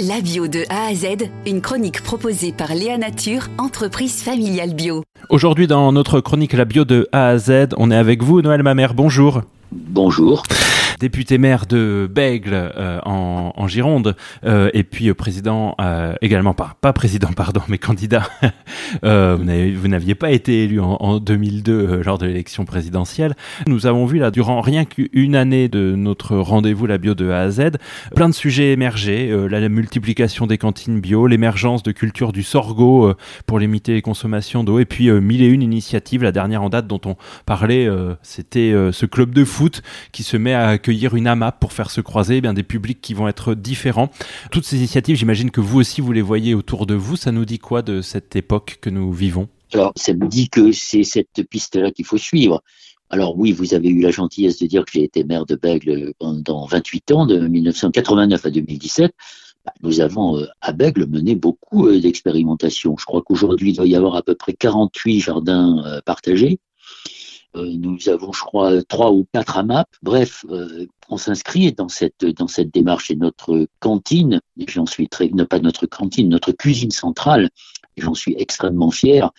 La 0.00 0.20
bio 0.20 0.48
de 0.48 0.64
A 0.70 0.86
à 0.86 0.94
Z, 0.94 1.30
une 1.46 1.60
chronique 1.60 2.02
proposée 2.02 2.50
par 2.50 2.74
Léa 2.74 2.98
Nature, 2.98 3.42
entreprise 3.58 4.24
familiale 4.24 4.74
bio. 4.74 5.04
Aujourd'hui 5.30 5.68
dans 5.68 5.92
notre 5.92 6.20
chronique 6.20 6.52
La 6.52 6.64
bio 6.64 6.84
de 6.84 7.08
A 7.12 7.28
à 7.28 7.38
Z, 7.38 7.68
on 7.76 7.92
est 7.92 7.96
avec 7.96 8.20
vous 8.20 8.42
Noël 8.42 8.64
Mamère, 8.64 8.92
bonjour. 8.92 9.42
Bonjour 9.70 10.42
député 10.98 11.38
maire 11.38 11.66
de 11.66 12.08
Bègle 12.10 12.52
euh, 12.54 13.00
en, 13.04 13.52
en, 13.56 13.68
Gironde 13.68 14.16
euh, 14.44 14.70
et 14.74 14.84
puis 14.84 15.08
euh, 15.08 15.14
président 15.14 15.76
également 16.20 16.54
pas 16.54 16.76
pas 16.80 16.92
président 16.92 17.32
pardon 17.36 17.60
mais 17.68 17.78
candidat. 17.78 18.26
Vous 19.02 19.88
n'aviez 19.88 20.14
pas 20.14 20.30
été 20.30 20.64
élu 20.64 20.80
en, 20.80 20.96
en 21.00 21.18
2002 21.18 22.02
lors 22.04 22.18
de 22.18 22.26
l'élection 22.26 22.64
présidentielle. 22.64 23.34
Nous 23.66 23.86
avons 23.86 24.06
vu 24.06 24.18
là 24.18 24.30
durant 24.30 24.60
rien 24.60 24.84
qu'une 24.84 25.36
année 25.36 25.68
de 25.68 25.94
notre 25.96 26.36
rendez-vous 26.36 26.86
la 26.86 26.98
bio 26.98 27.14
de 27.14 27.30
A 27.30 27.40
à 27.40 27.50
Z 27.50 27.62
plein 28.14 28.28
de 28.28 28.34
sujets 28.34 28.72
émergés 28.72 29.34
la, 29.48 29.68
multiplication 29.68 30.46
des 30.46 30.58
cantines 30.58 31.00
bio 31.00 31.26
l'émergence 31.26 31.82
de 31.82 31.92
culture 31.92 32.32
du 32.32 32.42
sorgho 32.42 33.14
pour 33.46 33.58
limiter 33.58 33.94
les 33.94 34.02
consommations 34.02 34.62
d'eau 34.62 34.78
et 34.78 34.84
puis 34.84 35.10
mille 35.10 35.42
et 35.42 35.48
une 35.48 35.62
initiatives. 35.62 36.22
La 36.22 36.32
dernière 36.32 36.62
en 36.62 36.68
date 36.68 36.86
dont 36.86 37.00
on 37.06 37.16
parlait 37.46 37.88
c'était 38.22 38.72
ce 38.92 39.06
club 39.06 39.34
de 39.34 39.44
foot 39.44 39.82
qui 40.12 40.22
se 40.22 40.36
met 40.36 40.54
à 40.54 40.78
accueillir 40.84 41.14
une 41.14 41.26
AMAP 41.26 41.60
pour 41.60 41.72
faire 41.72 41.90
se 41.90 42.02
croiser 42.02 42.36
eh 42.36 42.40
bien 42.42 42.52
des 42.52 42.62
publics 42.62 43.00
qui 43.00 43.14
vont 43.14 43.26
être 43.26 43.54
différents. 43.54 44.10
Toutes 44.50 44.66
ces 44.66 44.76
initiatives, 44.76 45.16
j'imagine 45.16 45.50
que 45.50 45.62
vous 45.62 45.80
aussi 45.80 46.02
vous 46.02 46.12
les 46.12 46.20
voyez 46.20 46.52
autour 46.52 46.84
de 46.84 46.94
vous. 46.94 47.16
Ça 47.16 47.32
nous 47.32 47.46
dit 47.46 47.58
quoi 47.58 47.80
de 47.80 48.02
cette 48.02 48.36
époque 48.36 48.76
que 48.82 48.90
nous 48.90 49.10
vivons? 49.10 49.48
Alors, 49.72 49.94
ça 49.96 50.12
me 50.12 50.28
dit 50.28 50.50
que 50.50 50.72
c'est 50.72 51.02
cette 51.02 51.42
piste-là 51.48 51.90
qu'il 51.90 52.04
faut 52.04 52.18
suivre. 52.18 52.62
Alors 53.08 53.38
oui, 53.38 53.52
vous 53.52 53.72
avez 53.72 53.88
eu 53.88 54.02
la 54.02 54.10
gentillesse 54.10 54.58
de 54.58 54.66
dire 54.66 54.84
que 54.84 54.92
j'ai 54.92 55.04
été 55.04 55.24
maire 55.24 55.46
de 55.46 55.54
Bègle 55.54 56.12
pendant 56.18 56.66
28 56.66 57.12
ans, 57.12 57.24
de 57.24 57.38
1989 57.48 58.44
à 58.44 58.50
2017. 58.50 59.10
Bah, 59.64 59.72
nous 59.82 60.00
avons 60.00 60.36
euh, 60.36 60.46
à 60.60 60.72
Bègle 60.72 61.06
mené 61.06 61.34
beaucoup 61.34 61.86
euh, 61.86 61.98
d'expérimentations. 61.98 62.96
Je 62.98 63.06
crois 63.06 63.22
qu'aujourd'hui, 63.22 63.70
il 63.70 63.76
doit 63.76 63.86
y 63.86 63.96
avoir 63.96 64.16
à 64.16 64.22
peu 64.22 64.34
près 64.34 64.52
48 64.52 65.20
jardins 65.20 65.82
euh, 65.86 66.00
partagés. 66.04 66.58
Euh, 67.56 67.70
nous 67.78 68.08
avons, 68.08 68.32
je 68.32 68.42
crois, 68.42 68.82
trois 68.84 69.12
ou 69.12 69.26
quatre 69.32 69.58
AMAP. 69.58 69.88
Bref, 70.02 70.44
euh, 70.50 70.86
on 71.08 71.16
s'inscrit 71.16 71.72
dans 71.72 71.88
cette 71.88 72.24
dans 72.24 72.48
cette 72.48 72.72
démarche 72.72 73.10
et 73.10 73.16
notre 73.16 73.66
cantine. 73.78 74.40
J'en 74.66 74.86
suis 74.86 75.08
très, 75.08 75.28
non 75.28 75.46
pas 75.46 75.60
notre 75.60 75.86
cantine, 75.86 76.28
notre 76.28 76.52
cuisine 76.52 76.90
centrale. 76.90 77.50
J'en 77.96 78.14
suis 78.14 78.34
extrêmement 78.38 78.90
fier. 78.90 79.30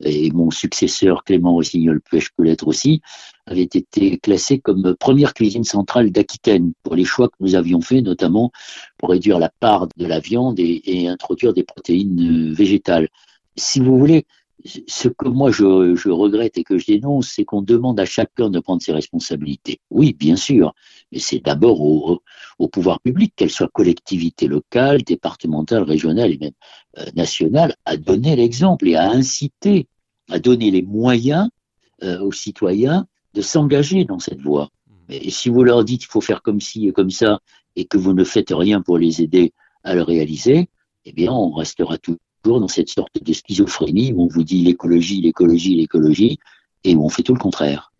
Et 0.00 0.30
mon 0.30 0.50
successeur 0.52 1.24
Clément 1.24 1.52
Rossignol, 1.52 2.00
je 2.12 2.28
peux 2.36 2.44
l'être 2.44 2.68
aussi, 2.68 3.00
avait 3.46 3.62
été 3.62 4.18
classé 4.18 4.60
comme 4.60 4.94
première 4.94 5.34
cuisine 5.34 5.64
centrale 5.64 6.12
d'Aquitaine 6.12 6.72
pour 6.84 6.94
les 6.94 7.04
choix 7.04 7.28
que 7.28 7.34
nous 7.40 7.56
avions 7.56 7.80
faits, 7.80 8.04
notamment 8.04 8.52
pour 8.98 9.10
réduire 9.10 9.40
la 9.40 9.50
part 9.58 9.88
de 9.96 10.06
la 10.06 10.20
viande 10.20 10.60
et, 10.60 10.82
et 10.84 11.08
introduire 11.08 11.52
des 11.52 11.64
protéines 11.64 12.52
végétales. 12.52 13.08
Si 13.56 13.80
vous 13.80 13.98
voulez, 13.98 14.26
ce 14.64 15.08
que 15.08 15.28
moi 15.28 15.50
je, 15.50 15.64
regrette 16.08 16.58
et 16.58 16.64
que 16.64 16.78
je 16.78 16.86
dénonce, 16.86 17.28
c'est 17.28 17.44
qu'on 17.44 17.62
demande 17.62 18.00
à 18.00 18.04
chacun 18.04 18.50
de 18.50 18.60
prendre 18.60 18.82
ses 18.82 18.92
responsabilités. 18.92 19.80
Oui, 19.90 20.12
bien 20.12 20.36
sûr, 20.36 20.74
mais 21.12 21.18
c'est 21.18 21.40
d'abord 21.40 21.80
au, 21.80 22.22
au, 22.58 22.68
pouvoir 22.68 23.00
public, 23.00 23.32
qu'elle 23.36 23.50
soit 23.50 23.68
collectivité 23.68 24.46
locale, 24.46 25.02
départementale, 25.02 25.82
régionale 25.82 26.32
et 26.32 26.38
même 26.38 26.52
euh, 26.98 27.06
nationale, 27.14 27.74
à 27.84 27.96
donner 27.96 28.36
l'exemple 28.36 28.88
et 28.88 28.96
à 28.96 29.10
inciter, 29.10 29.86
à 30.30 30.38
donner 30.38 30.70
les 30.70 30.82
moyens 30.82 31.48
euh, 32.02 32.20
aux 32.20 32.32
citoyens 32.32 33.06
de 33.34 33.42
s'engager 33.42 34.04
dans 34.04 34.18
cette 34.18 34.40
voie. 34.40 34.70
Et 35.08 35.30
si 35.30 35.50
vous 35.50 35.64
leur 35.64 35.84
dites 35.84 36.00
qu'il 36.00 36.10
faut 36.10 36.20
faire 36.20 36.42
comme 36.42 36.60
ci 36.60 36.88
et 36.88 36.92
comme 36.92 37.10
ça, 37.10 37.40
et 37.76 37.84
que 37.84 37.98
vous 37.98 38.14
ne 38.14 38.24
faites 38.24 38.50
rien 38.50 38.80
pour 38.80 38.98
les 38.98 39.20
aider 39.20 39.52
à 39.82 39.94
le 39.94 40.02
réaliser, 40.02 40.68
eh 41.04 41.12
bien, 41.12 41.32
on 41.32 41.50
restera 41.50 41.98
tout 41.98 42.16
dans 42.44 42.68
cette 42.68 42.90
sorte 42.90 43.22
de 43.22 43.32
schizophrénie 43.32 44.12
où 44.12 44.24
on 44.24 44.28
vous 44.28 44.44
dit 44.44 44.62
l'écologie, 44.62 45.20
l'écologie, 45.20 45.76
l'écologie, 45.76 46.38
et 46.84 46.94
où 46.94 47.04
on 47.04 47.08
fait 47.08 47.22
tout 47.22 47.34
le 47.34 47.40
contraire. 47.40 47.92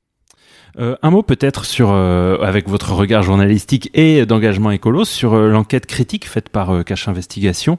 Euh, 0.78 0.96
un 1.02 1.10
mot 1.10 1.22
peut-être 1.22 1.64
sur, 1.64 1.90
euh, 1.92 2.38
avec 2.38 2.68
votre 2.68 2.92
regard 2.92 3.22
journalistique 3.22 3.90
et 3.94 4.26
d'engagement 4.26 4.70
écolo, 4.70 5.04
sur 5.04 5.34
euh, 5.34 5.50
l'enquête 5.50 5.86
critique 5.86 6.26
faite 6.26 6.48
par 6.48 6.84
Cache 6.84 7.08
Investigation 7.08 7.78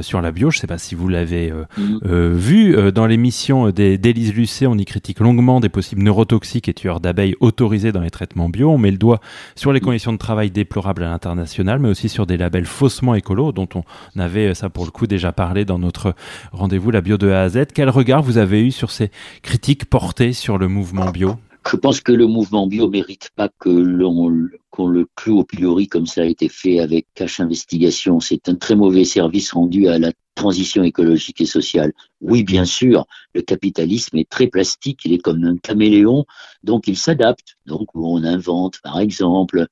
sur 0.00 0.20
la 0.20 0.32
bio. 0.32 0.50
Je 0.50 0.58
ne 0.58 0.60
sais 0.60 0.66
pas 0.66 0.78
si 0.78 0.94
vous 0.94 1.08
l'avez 1.08 1.52
mm. 1.76 2.34
vu. 2.34 2.92
dans 2.92 3.06
l'émission 3.06 3.70
d'Élise 3.70 4.34
Lucet, 4.34 4.66
on 4.66 4.76
y 4.76 4.84
critique 4.84 5.20
longuement 5.20 5.60
des 5.60 5.68
possibles 5.68 6.02
neurotoxiques 6.02 6.68
et 6.68 6.74
tueurs 6.74 7.00
d'abeilles 7.00 7.36
autorisés 7.40 7.92
dans 7.92 8.00
les 8.00 8.10
traitements 8.10 8.48
bio. 8.48 8.70
On 8.70 8.78
met 8.78 8.90
le 8.90 8.98
doigt 8.98 9.20
sur 9.56 9.72
les 9.72 9.80
conditions 9.80 10.12
de 10.12 10.18
travail 10.18 10.50
déplorables 10.50 11.02
à 11.02 11.08
l'international, 11.08 11.78
mais 11.78 11.88
aussi 11.88 12.08
sur 12.08 12.26
des 12.26 12.36
labels 12.36 12.66
faussement 12.66 13.14
écolos, 13.14 13.52
dont 13.52 13.68
on 13.74 13.84
avait, 14.18 14.54
ça 14.54 14.70
pour 14.70 14.84
le 14.84 14.90
coup, 14.90 15.06
déjà 15.06 15.32
parlé 15.32 15.64
dans 15.64 15.78
notre 15.78 16.14
rendez-vous 16.52 16.90
La 16.90 17.00
bio 17.00 17.18
de 17.18 17.30
A 17.30 17.42
à 17.42 17.48
Z. 17.48 17.66
Quel 17.74 17.90
regard 17.90 18.22
vous 18.22 18.38
avez 18.38 18.62
eu 18.62 18.70
sur 18.70 18.90
ces 18.90 19.10
critiques 19.42 19.86
portées 19.86 20.32
sur 20.32 20.58
le 20.58 20.68
mouvement 20.68 21.10
bio? 21.10 21.36
Je 21.70 21.76
pense 21.76 22.00
que 22.00 22.12
le 22.12 22.26
mouvement 22.26 22.66
bio 22.66 22.88
mérite 22.88 23.30
pas 23.36 23.48
que 23.58 23.70
l'on 23.70 24.48
qu'on 24.70 24.86
le 24.88 25.06
cloue 25.14 25.38
au 25.38 25.44
pilori 25.44 25.86
comme 25.86 26.06
ça 26.06 26.22
a 26.22 26.24
été 26.24 26.48
fait 26.48 26.80
avec 26.80 27.06
Cache 27.14 27.40
Investigation. 27.40 28.18
C'est 28.20 28.48
un 28.48 28.56
très 28.56 28.74
mauvais 28.74 29.04
service 29.04 29.52
rendu 29.52 29.86
à 29.86 29.98
la 29.98 30.12
transition 30.34 30.82
écologique 30.82 31.40
et 31.40 31.46
sociale. 31.46 31.92
Oui, 32.20 32.42
bien 32.42 32.64
sûr, 32.64 33.06
le 33.34 33.42
capitalisme 33.42 34.16
est 34.16 34.28
très 34.28 34.48
plastique, 34.48 35.04
il 35.04 35.12
est 35.12 35.18
comme 35.18 35.44
un 35.44 35.56
caméléon, 35.56 36.24
donc 36.64 36.88
il 36.88 36.96
s'adapte. 36.96 37.56
Donc 37.66 37.88
on 37.94 38.24
invente, 38.24 38.80
par 38.82 38.98
exemple, 38.98 39.66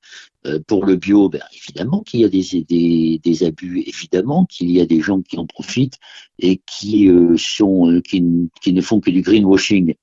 euh, 0.45 0.59
pour 0.67 0.85
le 0.85 0.95
bio, 0.95 1.29
ben, 1.29 1.41
évidemment 1.53 2.01
qu'il 2.01 2.21
y 2.21 2.25
a 2.25 2.29
des, 2.29 2.63
des, 2.63 3.19
des, 3.21 3.43
abus, 3.43 3.83
évidemment 3.85 4.45
qu'il 4.45 4.71
y 4.71 4.79
a 4.79 4.85
des 4.85 5.01
gens 5.01 5.21
qui 5.21 5.37
en 5.37 5.45
profitent 5.45 5.99
et 6.39 6.61
qui 6.65 7.09
euh, 7.09 7.35
sont 7.37 7.91
euh, 7.91 8.01
qui, 8.01 8.23
qui 8.61 8.71
ne 8.71 8.81
font 8.81 9.01
que 9.01 9.11
du 9.11 9.21
greenwashing. 9.21 9.95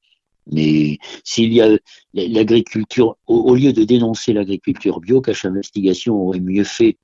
Mais 0.52 0.98
s'il 1.24 1.52
y 1.52 1.60
a 1.60 1.76
l'agriculture, 2.14 3.16
au, 3.26 3.54
lieu 3.54 3.72
de 3.72 3.84
dénoncer 3.84 4.32
l'agriculture 4.32 5.00
bio, 5.00 5.20
Cache 5.20 5.44
Investigation 5.44 6.16
aurait 6.16 6.40
mieux 6.40 6.64
fait 6.64 6.98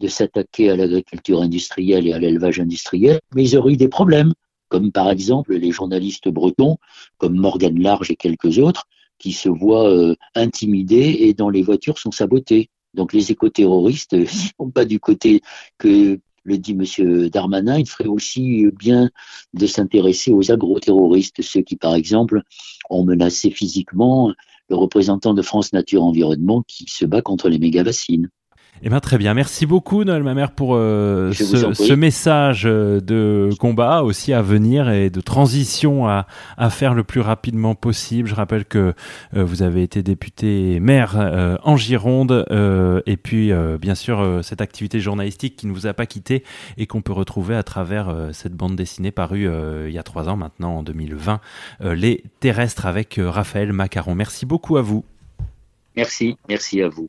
de 0.00 0.08
s'attaquer 0.08 0.70
à 0.70 0.76
l'agriculture 0.76 1.42
industrielle 1.42 2.06
et 2.06 2.12
à 2.12 2.18
l'élevage 2.18 2.60
industriel, 2.60 3.20
mais 3.34 3.44
ils 3.44 3.56
auraient 3.56 3.74
eu 3.74 3.76
des 3.76 3.88
problèmes, 3.88 4.32
comme 4.68 4.92
par 4.92 5.10
exemple 5.10 5.54
les 5.54 5.72
journalistes 5.72 6.28
bretons, 6.28 6.78
comme 7.18 7.36
Morgan 7.36 7.78
Large 7.78 8.10
et 8.10 8.16
quelques 8.16 8.58
autres, 8.58 8.86
qui 9.18 9.32
se 9.32 9.48
voient 9.48 9.90
euh, 9.90 10.14
intimidés 10.34 11.18
et 11.20 11.34
dont 11.34 11.50
les 11.50 11.62
voitures 11.62 11.98
sont 11.98 12.10
sabotées. 12.10 12.70
Donc 12.94 13.12
les 13.12 13.30
écoterroristes 13.30 14.12
ne 14.14 14.24
sont 14.24 14.70
pas 14.70 14.84
du 14.84 14.98
côté 14.98 15.42
que 15.78 16.18
le 16.50 16.58
dit 16.58 16.72
M. 16.72 17.28
Darmanin, 17.28 17.78
il 17.78 17.88
ferait 17.88 18.08
aussi 18.08 18.66
bien 18.78 19.10
de 19.54 19.66
s'intéresser 19.66 20.32
aux 20.32 20.50
agroterroristes, 20.50 21.42
ceux 21.42 21.62
qui, 21.62 21.76
par 21.76 21.94
exemple, 21.94 22.42
ont 22.90 23.04
menacé 23.04 23.50
physiquement 23.50 24.34
le 24.68 24.76
représentant 24.76 25.34
de 25.34 25.42
France 25.42 25.72
Nature 25.72 26.02
Environnement 26.04 26.62
qui 26.66 26.84
se 26.88 27.04
bat 27.04 27.22
contre 27.22 27.48
les 27.48 27.58
méga-bassines. 27.58 28.30
Eh 28.82 28.88
bien, 28.88 29.00
très 29.00 29.18
bien. 29.18 29.34
Merci 29.34 29.66
beaucoup, 29.66 30.04
Noël 30.04 30.22
Mamère, 30.22 30.52
pour 30.52 30.74
euh, 30.74 31.32
ce, 31.32 31.74
ce, 31.74 31.92
message 31.92 32.62
euh, 32.64 32.98
de 33.02 33.50
combat 33.58 34.02
aussi 34.02 34.32
à 34.32 34.40
venir 34.40 34.88
et 34.88 35.10
de 35.10 35.20
transition 35.20 36.08
à, 36.08 36.26
à 36.56 36.70
faire 36.70 36.94
le 36.94 37.04
plus 37.04 37.20
rapidement 37.20 37.74
possible. 37.74 38.26
Je 38.26 38.34
rappelle 38.34 38.64
que 38.64 38.94
euh, 39.36 39.44
vous 39.44 39.62
avez 39.62 39.82
été 39.82 40.02
député 40.02 40.80
maire 40.80 41.60
en 41.62 41.76
Gironde 41.76 42.46
et 43.06 43.16
puis, 43.16 43.52
bien 43.80 43.94
sûr, 43.94 44.40
cette 44.42 44.60
activité 44.60 45.00
journalistique 45.00 45.56
qui 45.56 45.66
ne 45.66 45.72
vous 45.72 45.86
a 45.86 45.92
pas 45.92 46.06
quitté 46.06 46.44
et 46.78 46.86
qu'on 46.86 47.02
peut 47.02 47.12
retrouver 47.12 47.56
à 47.56 47.62
travers 47.62 48.14
cette 48.32 48.54
bande 48.54 48.76
dessinée 48.76 49.10
parue 49.10 49.48
il 49.86 49.92
y 49.92 49.98
a 49.98 50.02
trois 50.02 50.28
ans 50.28 50.36
maintenant, 50.36 50.78
en 50.78 50.82
2020, 50.82 51.40
Les 51.80 52.24
Terrestres 52.40 52.86
avec 52.86 53.20
Raphaël 53.22 53.72
Macaron. 53.72 54.14
Merci 54.14 54.46
beaucoup 54.46 54.76
à 54.76 54.82
vous. 54.82 55.04
Merci, 55.96 56.36
merci 56.48 56.82
à 56.82 56.88
vous. 56.88 57.08